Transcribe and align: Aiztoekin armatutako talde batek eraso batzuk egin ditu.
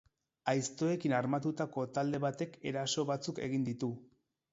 Aiztoekin 0.51 1.13
armatutako 1.17 1.83
talde 1.97 2.21
batek 2.23 2.57
eraso 2.71 3.05
batzuk 3.11 3.43
egin 3.49 3.69
ditu. 3.69 3.91